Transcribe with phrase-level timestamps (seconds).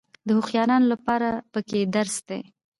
[0.27, 2.41] د هوښیارانو لپاره پکې درس دی.